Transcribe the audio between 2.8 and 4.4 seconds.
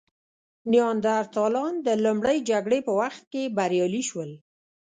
په وخت کې بریالي شول.